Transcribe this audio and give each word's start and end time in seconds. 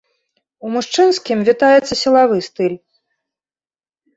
У 0.67 0.69
мужчынскім 0.75 1.37
вітаецца 1.49 1.93
сілавы 2.03 2.37
стыль. 2.49 2.77